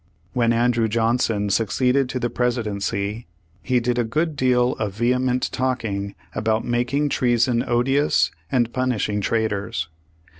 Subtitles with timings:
[0.33, 3.25] When Andrew Johnson succeeded to the Presi dency,
[3.61, 9.89] he did a good deal of vehement talking about "making treason odious and punishing traitors."